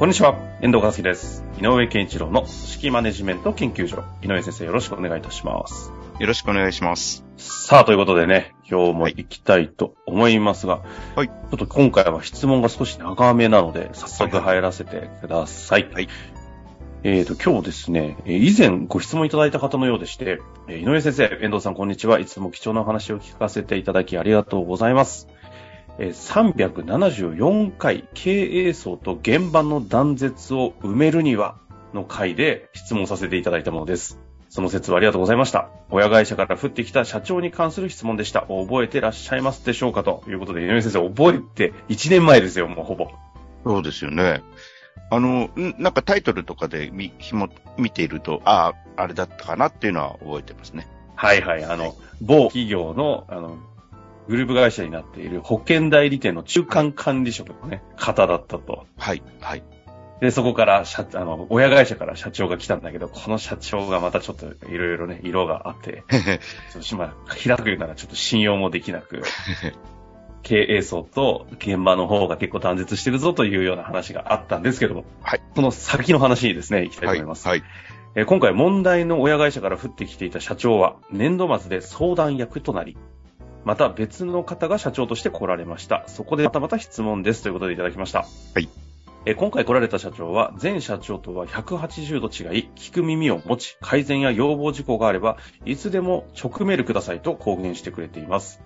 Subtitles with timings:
[0.00, 1.44] こんにちは、遠藤和樹です。
[1.60, 4.02] 井上健一郎の組織マネジメント研究所。
[4.22, 5.92] 井上先生、よろしくお願いいたします。
[6.18, 7.22] よろしくお願いします。
[7.36, 10.80] さあ、ということでね、今日も行きたいと思いますが、
[11.16, 15.90] はいちょっと今回は質問が少し長めなので、早速入らせてください。
[15.92, 16.08] はい
[17.02, 22.18] えーと、今日ですね、えー以前ご質問いただいた方のようでして、えー井上先生、遠藤さん、こんにちは。
[22.20, 25.28] いつも貴重なお話を聞かせていただきありがとうございます。
[26.00, 26.70] えー
[27.34, 28.30] 374回経
[28.68, 31.58] 営層と現場の断絶を埋めるには
[31.92, 34.18] の回で質問させていただいたものです。
[34.48, 35.68] その説はありがとうございました。
[35.90, 38.40] 親会社から降ってきた社長に関する質問でした。
[38.48, 43.08] 覚えてらっしゃいますでしょうかということで、井上先生、覚えて1年前ですよ、もうほぼ。
[43.64, 44.42] そうですよね。
[45.10, 50.88] あの、んなんかタイトルとかで見、ひも、見ていると、ああ、あれだったかなっていうのは覚えてますね。
[51.14, 51.64] はいはい。
[51.64, 53.58] あの、某企業の、あの、
[54.30, 58.86] グループ会社になっている保険代理店の中間管理職のね、方だったと。
[58.96, 59.64] はい、はい。
[60.20, 66.04] で、そこから社、あの、親会社から社長が来たんだけど、この社長がまたちょっといろいろね、色があって、
[66.72, 69.22] ちょっとまあ、平たく言うならちょっと信用もできなく、
[70.42, 75.40] 経営層と現場の方が結構断絶してるぞというような話があったんですけども、はい。
[75.56, 77.48] その先の話にですね、行きたいとはい、思います。
[77.48, 77.62] はい。
[78.14, 82.96] えー今回問題の親会社から降ってきていた社長は年度末で相談役となり、
[83.64, 86.04] また別の方が社長として来られました。
[86.06, 88.20] そこでまたまた質問ですということでいただきました。
[88.20, 88.68] はい。
[89.26, 98.62] えー今回来られた社長は前社長とは180度違い、聞く耳を持ち、改善や要望事項があれば、いつでも直メールくださいと公言してくれています。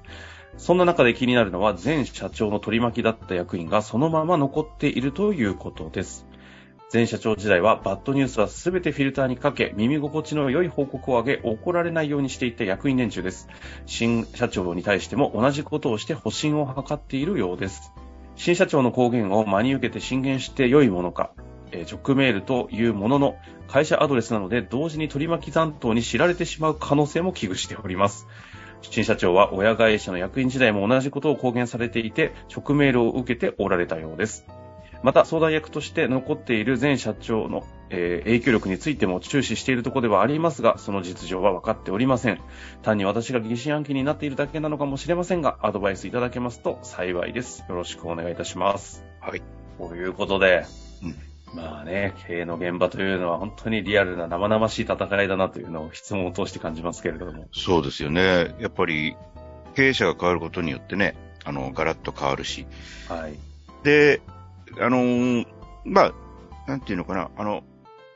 [0.56, 6.26] そんな中で気になるのは前社長の取り巻きだった役員がそのまま残っているということです。
[6.94, 13.49] 前社長時代はバッドニュースはすべてフィルターにかけ、耳心地の良い報告を上げ、怒られないようにしていた役員連中です。
[13.84, 17.93] 新社長に対しても同じことをして保身を図っているようです。
[18.37, 21.32] 新社長の公言を真に受けて進言して良いものか、
[21.72, 28.28] えー直メールというものの、会社アドレスなので同時に取り巻き残党に知られてしまう可能性も危惧しております。
[28.82, 34.47] 新社長は親会社の役員時代も同じことを公言されていて、直メールを受けておられたようです。
[35.04, 42.41] また、相談役として残っている前社長の、えー影響力についても注視しているところではありますが、その実情は分かっておりません。
[42.81, 47.66] 単に私が疑心暗鬼になっているだけなのかもしれませんが、アドバイスいただけますと幸いです。
[47.69, 49.04] よろしくお願いいたします。
[49.20, 49.43] はい。
[49.76, 50.64] ということで、
[51.03, 51.14] うん
[51.54, 57.47] まあね、経営の現場というのは本当にリアルな生々しい戦いだなというのを質問を通して感じますけれども。
[57.53, 58.54] そうですよね。
[58.59, 59.16] やっぱり、
[59.75, 61.14] 経営者が変わることによってね、
[61.44, 62.66] あの、ガラッと変わるし。
[63.06, 63.34] はい。
[63.84, 64.22] で、
[64.81, 65.47] あのー
[65.85, 66.12] まあ、
[66.67, 67.62] なんていうのかな、あの、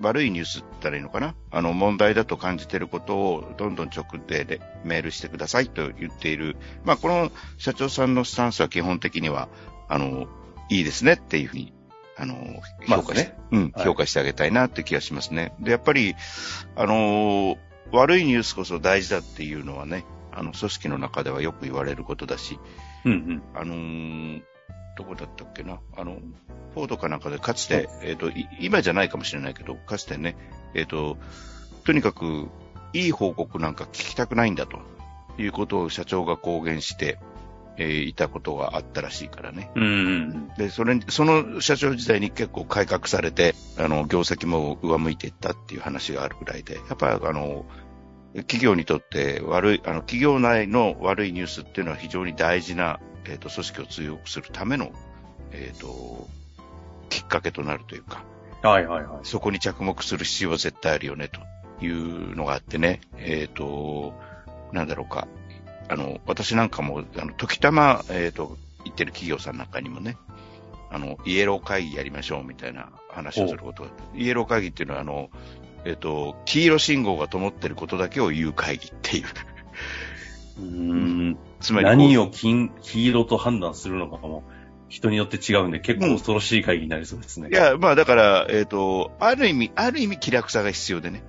[0.01, 6.57] 悪いニュースって言ったらいいのかなあの、問題だと感じていることを、どんどん直ででメールしてくださいと言っている。
[6.85, 9.49] まあ、この社長さんのスタンスは基本的には、
[9.89, 10.27] あの、
[10.71, 11.73] いいですねっていうふうに、
[12.17, 12.35] あの、
[12.87, 15.53] まあ評価して、ねうん、はい評価してあげたいなって気がしますね。
[15.61, 16.15] で、やっぱり、
[16.77, 17.59] あのー
[17.91, 22.59] 悪いニュースこそ大事だっていうのはね、あの、組織の中ではよく言われることだし、
[23.07, 23.43] うんうん。
[23.55, 24.43] あのー
[24.99, 25.79] どこだったっけな？
[25.97, 26.19] あの、
[26.75, 30.37] フォードかなんかでかつて、えっ、と、い今じゃないかもしれないけど、かつてね、
[30.75, 31.17] えっ、と、
[31.85, 32.49] とにかく、
[32.93, 34.81] いい報告なんか聞きたくないんだと
[35.39, 37.21] いうことを社長が公言して、
[37.77, 39.71] えーいたことがあったらしいからね。
[39.77, 40.49] うんうん。
[40.59, 47.67] で、それに、その社長時代に結構改革されて、あの、業績も上向いていったっていう話があるぐらいで、やっぱりあの、
[48.35, 52.99] 企業にとって悪い、あの、企業内の悪いニュースっていうのは非常に大事な、
[53.29, 54.91] えっ、と、組織を強くするための、
[55.53, 56.29] えっ、と、
[57.09, 58.25] きっかけとなるというか、
[58.63, 59.21] はいはいはい。
[59.23, 61.41] そこに着目する必要は絶対あるよね、と
[61.85, 64.13] いうのがあってね、えっ、と、
[64.73, 65.29] なんだろうか、
[65.89, 70.17] あの、私なんかも、あの、時たま、えっ、と、言ってる企業さんなんかにもね、
[70.91, 75.31] あの、イエロー会議やりましょうみたいな話をすることがあって、イエロー会議っていうのは、あの、
[75.85, 79.25] えっ、と、黄色信号が灯ってることだけを言う会議っていう。
[80.59, 81.39] うーん。
[81.61, 84.45] つまり何を金、黄色と判断するのかも、
[84.89, 87.49] 人によって違うんで、結構恐ろしい会議になりそうですね。
[87.51, 91.23] いや、まあだから、えっ、と、ある意味、ある意味気楽さが必要でね。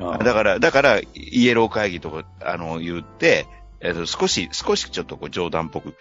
[0.00, 3.46] あだから、だから、イエロー会議とか、あの、言って、
[3.80, 5.94] えっと、少し、少しちょっとこう冗談っぽく、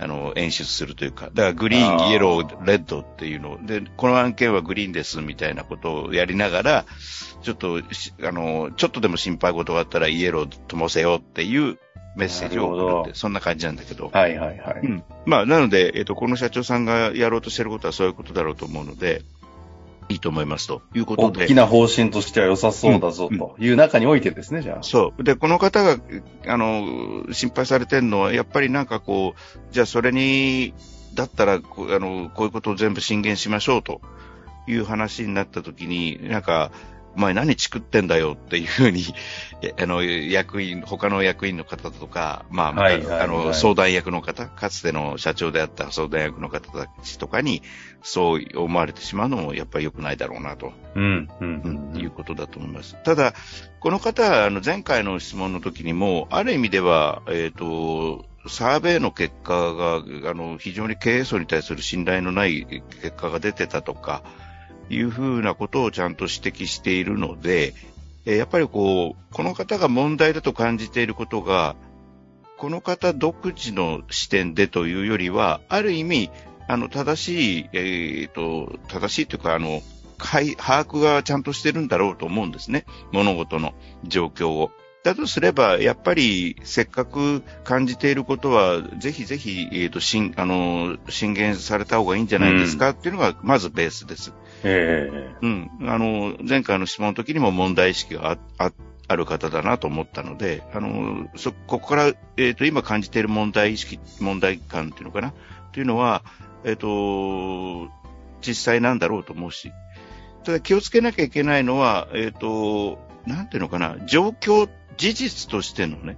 [0.00, 3.64] あの、演出するというか、だからグリーン、イエロー、レッドっていうの。
[3.64, 6.84] で、この案件はグリーンですみたいなことをやりながら、
[7.42, 7.80] ちょっと、
[8.22, 11.78] あの、ちょっとでも心配事があったらイエロー灯せよっていう
[12.16, 14.10] メッセージを送るって、そんな感じなんだけど。
[14.12, 14.80] はいはいはい。
[14.82, 15.04] うん。
[15.26, 19.22] まあ、なので、えっ、と、この社長さんがやろうとしてることはそういうことだろうと思うので、
[20.08, 21.44] いいと思いますということで。
[21.44, 24.82] 大きな方針としては良さそうだぞという中においてですね、じゃあ。
[24.82, 25.22] そう。
[25.22, 25.98] で、この方が、
[26.46, 30.74] あの、心配されてるのは、やっぱりなんかこう、じゃあそれに、
[31.14, 34.00] だったら、こあの、こういうことを全部進言しましょうと
[34.68, 36.70] いう話になったときに、なんか、
[37.16, 39.02] お前何チクってんだよっていうふうに、
[39.80, 47.62] あの、役員、他の役員の方とか、まあ、まあ、あの、相談役の方、かつての社長であった相談役の方たちとかに、
[48.02, 50.74] そう思われてしまうのも、やっぱり良くないだろうなと。
[50.94, 52.00] うん、うん、うん。
[52.00, 52.96] いうことだと思います。
[53.02, 53.32] ただ、
[53.80, 62.66] この方は、あの、前回の質問の時にも、ある意味では、えっ、ー、と、サーベイの結果が、あの、非常に経営層に対する信頼のない
[63.00, 64.22] 結果が出てたとか、
[64.88, 67.74] いうふうなことをちゃんと指摘しているので、
[68.24, 71.76] やっぱりこう、この方が問題だと感じていることが、
[72.58, 76.30] この方独自の視点でというよりは、ある意味、
[76.68, 79.82] あの、正しい、えっ、ー、と、正しいというか、あの、
[80.18, 82.86] 把握がちゃんとしてるんだろうと思うんですね。
[83.12, 83.74] 物事の
[84.04, 84.70] 状況を。
[85.04, 94.32] だとすれば、やっぱり、せっかく感じていることは、ぜひぜひ、えっ、ー、と、しん、あの、進言された方がいいんじゃないですか、うん、っていうのが、まずベースです。
[94.64, 95.34] ええ。
[95.40, 95.90] ー、うん。
[95.90, 98.72] あの、前回の質問の時にも問題意識があ、あ、
[99.08, 105.32] ある方だなと思ったので、あの、そ、ここから、えっ、ー、と、今感じている問題意識、問題感っていうのかな？
[105.72, 106.24] というのは、
[106.64, 107.92] えっ、ー、と、
[108.40, 109.72] 実際なんだろうと思うし、
[110.44, 116.16] ただ気をつけなきゃいけないのは、えっ、と、なんていうのかな、状況事実としてのね、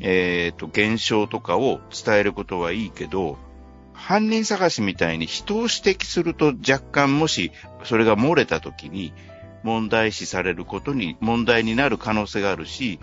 [0.00, 3.38] えっ、と、現象とかを伝えることはいいけど、
[4.06, 7.52] 犯人探しみたいに人を指摘すると若干もし
[7.84, 9.14] それが漏れた時に
[9.62, 13.00] 問題視されることに問題になる可能性があるし、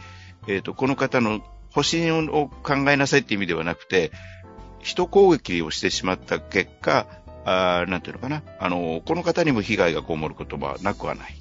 [0.47, 4.11] えっ、ー、と、この方の保身を考えなさいって意味ではなくて、
[4.79, 7.07] 人攻撃をしてしまった結果、
[7.45, 11.35] あなんていうのかな、あの、この方にも被害が被ることはなくはない。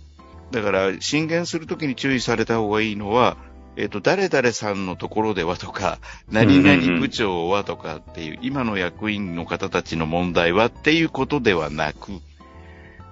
[0.53, 3.37] だから、進言するときに注意された方がいいのは、
[3.77, 5.99] えっ、ー、と、誰々さんのところではとか、
[6.31, 12.13] 何々部長はとかっていう、今の役員の方たちの問題はっていうことではなく、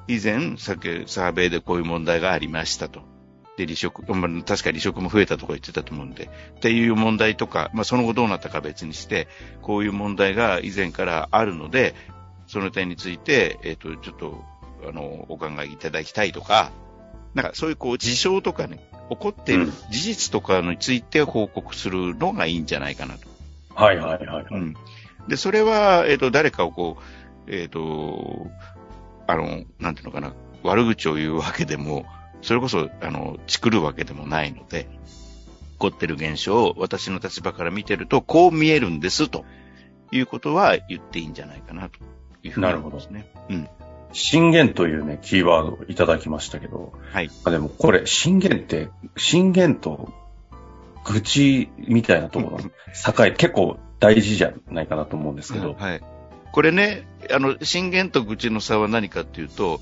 [0.09, 3.03] 以前、さっきサーベイでこういう問題がありましたと。
[3.57, 9.29] で、離職、まあ、確か離職も増えたとか言ってたと思うんで、っていう問題とか、まあ、その後どうなったか別にして、
[9.63, 11.95] こういう問題が以前からあるので、
[12.47, 14.45] その点について、えっ、ー、と、ちょっと、
[14.89, 16.71] あの、お考えいただきたいとか、
[17.35, 23.29] なんかそういうこう事象とかね、起こっている事実とかについて報告するのがいいんじゃないかなと。
[23.75, 24.75] はいはいはい、うん。
[25.29, 26.99] で、それは、えっ、ー、と、誰かをこ
[27.47, 28.49] う、えっ、ー、と、
[29.27, 30.33] あの、なんていうのかな、
[30.63, 32.07] 悪口を言うわけでも、
[32.43, 34.89] それこそ、あの、チクるわけでもないので、
[35.73, 39.45] 起こってる現象を私の立場から見てると、こう見えるんですと
[40.11, 41.99] いうことは言っていいんじゃないかなと
[42.43, 43.13] いうふうに思いますね。
[43.13, 43.55] なるほど。
[43.55, 43.69] うん。
[44.13, 47.31] 震源というね、キーワードをいただきましたけど、はい。
[47.45, 50.13] あでもこれ、震源って、震源と
[51.05, 55.75] 愚痴みたいなところの境、結構大事じゃないかなと思うんですけど。
[55.75, 56.01] はい。
[56.53, 59.81] これね、あの、震源と愚痴の差は何かっていうと、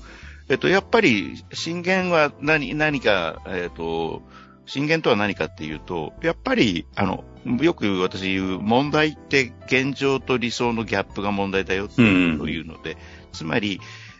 [0.49, 4.21] えっと、やっぱり、震源は何、何か、えっと、
[4.65, 7.23] 震源とは何かっていうと、やっぱり、あの、
[7.61, 12.97] よく私言う問題って現状と理想のギャップが問題だよっていうので、うん、
[13.31, 13.79] つまり、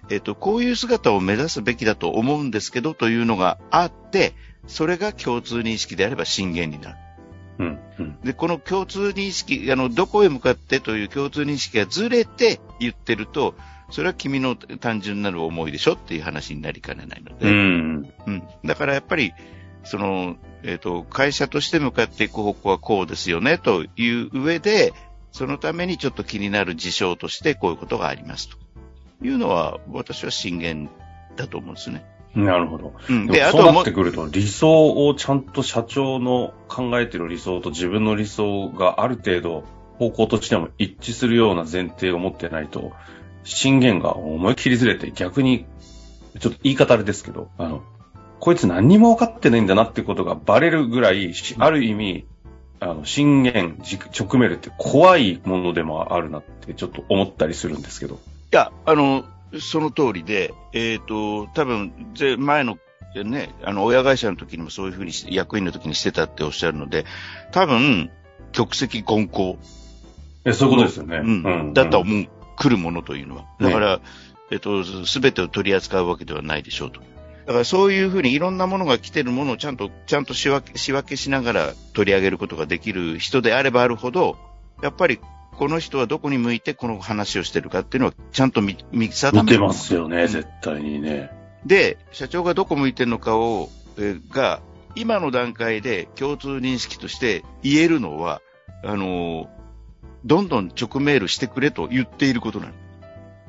[0.09, 4.33] えっ、と、こういう姿を目指すべきだと思うんですけどというのがあって、
[4.67, 6.97] それが共通認識であれば震源になる。
[7.59, 13.55] うんうん、で、この共通認識、あの、どこへ向かってという共通認識がずれて言ってると、
[13.89, 17.49] それは君の単純なる思いでしょっていう話になりかねないので。
[17.49, 18.43] うん、うん。
[18.63, 19.33] だからやっぱり、
[19.83, 24.93] その、えっ、ー、と、会社として向かっていく方向はこうですよねという上で、
[25.31, 28.57] そのためにちょっと気になる事象としてこういうことがありますと。
[29.21, 30.91] いうのは、私は震源
[31.35, 32.05] だと思うんですね。
[32.35, 32.93] なるほど。
[33.09, 39.63] うん、で、あとそうなってくると、理想をちゃんと社長の考えてる理想と自分の理想がある程度
[39.97, 42.93] 方向としても一致するような前提を持ってないと、
[43.43, 45.65] 震源が思いっきりずれて逆に、
[46.39, 47.81] ちょっと言い方あれですけど、あの、
[48.39, 52.25] こいつ何にも分かってないんだなってことがバレるぐらい、ある意味、
[52.79, 53.77] あの、震源、
[54.17, 58.19] 直面って怖いものでもあるなってちょっと思ったりするんですけど。
[58.51, 59.25] いや、あの、
[59.59, 61.93] その通りで、えっ、ー、と、多分、
[62.39, 62.77] 前の、
[63.15, 67.05] ね、あの、親会社の時にもそういうふうに役員の時にしてたっておっしゃるので、
[67.51, 68.09] 多分、
[68.51, 69.57] 局席混交。
[70.45, 71.17] え、そういうことですよね。
[71.17, 71.73] うん。
[71.73, 73.45] だったらもう来るものというのは。
[73.59, 73.99] だから、
[74.49, 77.01] えっと、すべてを取り扱うわけではないでしょうと。
[77.45, 84.37] だからそういうふうにいろんなものが来てるものをちゃんと、ちゃんと仕分け、仕分けしながら取り上げることができる人であればあるほど、
[84.81, 85.19] やっぱり
[85.55, 91.31] この人はどこに向いてこの話をしてるかっていうのはちゃんと見、見定め見てますよね、絶対にね。
[91.65, 94.61] で、社長がどこ向いてるのかを、えが、
[94.95, 98.41] 今の段階で共通認識として言えるのは、
[98.83, 99.47] あのー、
[100.25, 102.71] どんどん直メールしてくれと言っていることな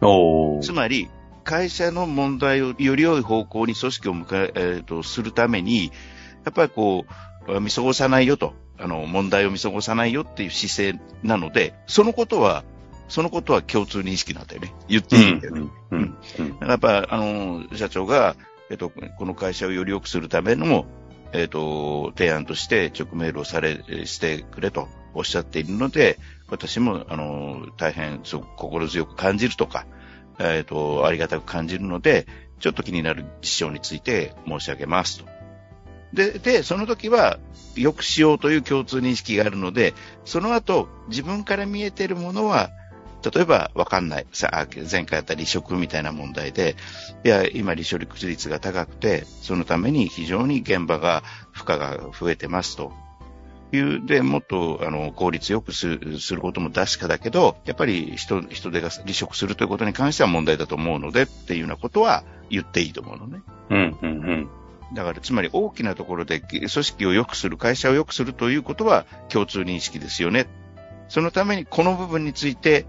[0.00, 0.60] の。
[0.62, 1.08] つまり、
[1.44, 5.86] 会社の問題をより良い方向に組織を迎え、えー、と、するために、
[6.44, 7.06] やっぱりこ
[7.48, 12.64] う、見過ごさないよと、あの、問題を見過ごさないよっていう姿勢なので、そのことは、
[13.08, 14.74] そのことは共通認識なんだよね。
[14.88, 15.70] 言っていいんだよね。
[15.90, 16.16] うん。
[16.38, 18.36] うん、やっぱ、あの、社長が、
[18.70, 20.84] えっ、と、この会社をより良くするための、
[21.32, 26.18] えっ、と、提案として直メールをされ、してくれとおっしゃっているので、
[26.48, 29.86] 私も、あの、大変、そう、心強く感じるとか、
[30.38, 32.26] えっ、ー、と、ありがたく感じるので、
[32.60, 35.37] ちょっと気になる事象について申し上げますと。
[36.12, 37.38] で、で、その時は、
[37.76, 42.70] よくしようという共通認識があるので、その後、自分から見えているものは、
[43.34, 44.26] 例えば、わかんない。
[44.32, 46.76] さあ前回やった離職みたいな問題で、
[47.24, 51.22] いや、今離職率が高くて、そのために非常に現場が、
[51.52, 52.92] 負荷が増えてますと。
[53.70, 63.40] いう、で、もっと、あの、効率よくすることも確かだけど、やっぱり人、人手が離職するということに関しては問題だと思うので、っていうようなことは言っていいと思うのね。
[63.70, 64.48] うん、うん、うん。
[64.94, 70.46] だから、つまり大きなところで組織を良くする、会社を良くするということは共通認識ですよね。
[71.08, 72.86] そのためにこの部分について、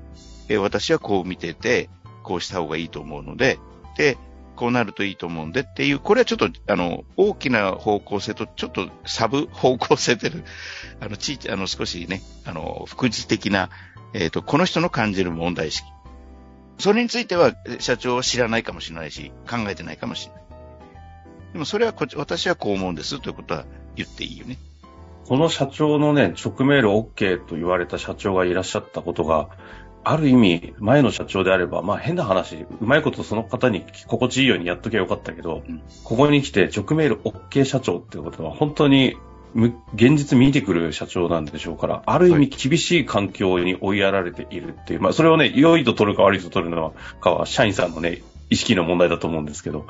[0.49, 1.89] え私はこう見てて、
[2.23, 3.59] こうした方がいいと思うので、
[3.97, 4.17] で、
[4.55, 10.43] こうなるといいと思うんでっていう、これはちょっと、あの、大きな方向性とちょっとサブ方向性でる、
[10.99, 13.69] あの、ちあの、少しね、あの、副次的な、
[14.13, 15.87] えっ、ー、と、この人の感じる問題意識。
[16.77, 20.43] それについては、社長は知らないかもしれないし、考えてないかもしれない。
[21.53, 23.65] でもそれはこ私はこう思うんですということは
[23.95, 24.57] 言っていいよね。
[25.25, 29.49] この社長のね、直メール OK と言われた社長がいらっしゃったことが、
[30.03, 39.17] ある意味、前の社長であれば、まあ変な話、うまいことその方に心地いいようにやっときゃよかったけど、うん、ここに来て直メール OK 社長ってことは本当に
[39.95, 49.85] 現実見てくる社長なんでしょうから、ある意味厳しい環境に追いやられているっていう、まあそれをね、良いと取るか悪いと取るのかは、社員さんのね、意識の問題だと思うんですけど、うん、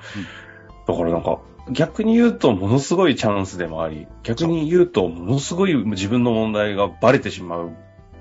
[0.89, 1.39] だからなんか、
[1.72, 7.72] 逆に言うとものすごいチャンスでもあり、逆に言うとものすごい自分の問題がバレてしまう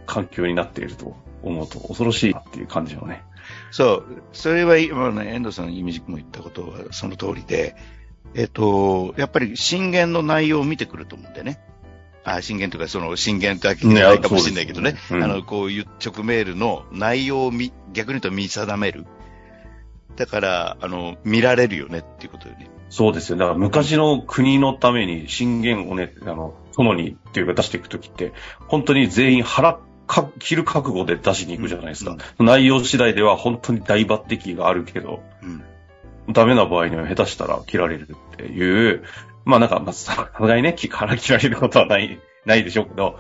[0.07, 3.25] 環境になっていると思うと恐ろしいっていう感じのね。
[3.71, 4.23] そう。
[4.33, 7.75] それは今ね、遠藤さんのイメージも言ったことはその通りで、
[8.35, 11.59] えっと、やっぱり震源の内容を見てくると思うんでね。
[12.25, 14.93] あ、震源というか、その震源だけじゃないかもしれないけどね。
[14.93, 19.07] ねうん、あの、こういう直メールの内容を見、逆に言うと見定める。
[20.19, 22.69] だから、あの、見られるよねっていうことよね。
[22.91, 23.39] そうですよ。
[23.39, 28.33] だから昔の国のために震源をね、あの、殿にっていうか出していくときって、
[28.67, 32.17] 本当に全員腹か、切る覚悟で出しに行くじゃないですか。
[32.39, 35.63] うん、内容次第では本当に大抜擢があるけど、うん、
[36.33, 39.05] ダメな場合には下手したら切られるっていう、
[39.45, 43.19] まあなんか、まあ、さすがにね、腹切られることはない、ないでしょうけど、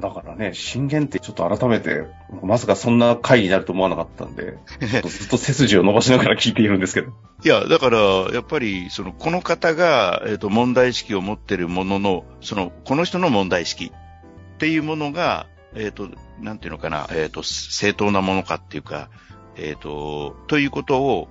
[0.00, 2.04] だからね、震源ってちょっと改めて、
[2.42, 7.12] まさかそんな回になると思わなかったんで、っずっと背筋を伸ばしながら聞いているんですけど。
[7.44, 7.98] いや、だから、
[8.32, 16.08] やっぱり、その、この方が、えっ、ー、と、問題意識を持ってるものの、その、この人の問題意識っていうものが、えっ、ー、と、
[16.40, 19.08] なんていうのかな、えっ、ー、と、正当なものかっていうか、
[19.56, 21.28] えっ、と、ということを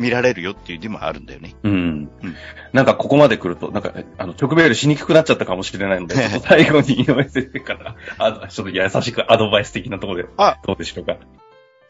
[0.00, 1.54] 見られるよっていう字もあるんだよね。
[1.62, 1.72] うん。
[1.72, 2.36] うん、
[2.72, 11.16] なんかここまで来ると、なんか、あの、直メールしにくくなっちゃったかもしれないので、 最後に井上先生から、あちょっと優しくアドバイス的なところで、あどうでしょうか？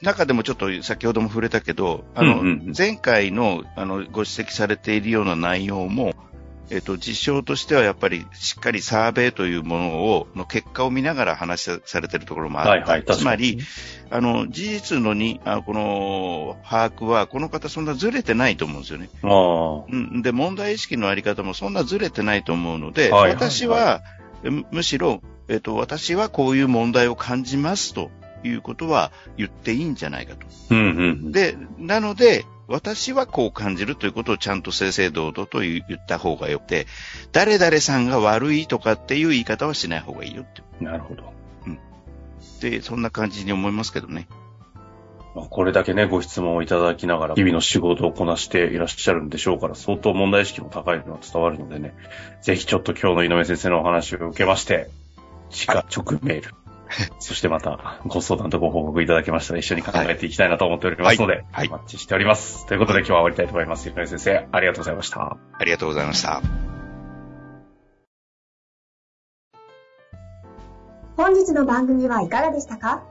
[0.02, 6.14] 中でもちょっと先ほども触れたけど、あの、うんうん、前回の、あの、ご指摘されているような内容も、
[6.70, 12.70] えっと、実証としてはやっぱりしっかりサーベイというものを、の結果を見ながら話されているところもある。
[12.70, 13.58] はいはい、つまり、
[14.08, 19.10] あの、事実のに、あこの、把握は、この方そんなずれてないと思うんですよね。
[19.90, 20.22] うん。
[20.22, 24.02] で、問題意識のあり方もそんなずれてないと思うので、はい、私は、
[24.70, 28.10] むしろ、えっと、私はこういう問題を感じますと
[28.44, 30.46] いうことは言っていいんじゃないかと。
[30.70, 30.82] うんう
[31.28, 36.86] ん、で、なので、私はこう感じるということをちゃんと正々堂々と言った方がよくて、
[37.32, 40.62] 誰々さんが悪いとかっていう言い方はしない方がいいよって。
[40.80, 41.32] なるほど。
[41.66, 41.78] うん。
[42.60, 44.28] で、そんな感じに思いますけどね。
[45.34, 51.94] これだけね、ご質問をいただきながら、日々の仕事をこなしていらっしゃるんでしょうから、相当問題意識も高いのは伝わるのでね、
[52.40, 54.88] ぜひちょっと今日の井上先生のお話を受けまして、
[55.66, 56.54] 直直メール。
[57.18, 61.68] そしてまたご相談とご報告いただけましたら一緒に考えていきたいなと思っておりますので、はい。
[61.68, 62.66] お待ちしております。
[62.66, 63.88] ということで今日は終わりたいと思います。
[63.88, 65.36] ゆかり先生、ありがとうございました。
[65.58, 66.42] ありがとうございました。
[71.16, 73.02] 本日の番組はいかがでしたか？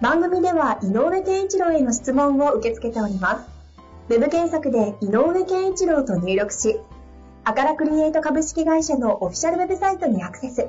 [0.00, 3.48] 番組では井上健一郎への質問を受け付けております。
[4.10, 6.78] ウェブ検索で井上健一郎と入力し、
[7.44, 10.68] アカラクリエイト株式会社のオフィシャルウェブサイトにアクセス。